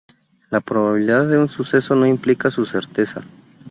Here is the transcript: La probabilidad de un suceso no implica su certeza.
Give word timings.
La 0.49 0.61
probabilidad 0.61 1.27
de 1.27 1.37
un 1.37 1.47
suceso 1.47 1.93
no 1.93 2.07
implica 2.07 2.49
su 2.49 2.65
certeza. 2.65 3.21